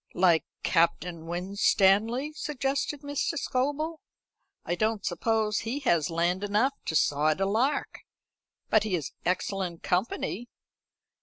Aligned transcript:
"Like 0.15 0.45
Captain 0.63 1.27
Winstanley," 1.27 2.33
suggested 2.33 3.01
Mr. 3.03 3.37
Scobel. 3.37 3.99
"I 4.65 4.73
don't 4.73 5.05
suppose 5.05 5.59
he 5.59 5.81
has 5.81 6.09
land 6.09 6.43
enough 6.43 6.73
to 6.85 6.95
sod 6.95 7.39
a 7.39 7.45
lark. 7.45 7.99
But 8.71 8.81
he 8.81 8.95
is 8.95 9.11
excellent 9.25 9.83
company." 9.83 10.49